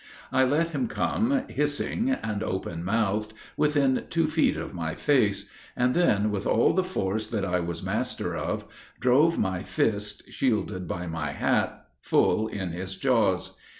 [0.31, 5.93] I let him come, hissing and open mouthed, within two feet of my face, and
[5.93, 8.65] then, with all the force that I was master of,
[8.99, 13.55] drove my fist, shielded by my hat, full in his jaws.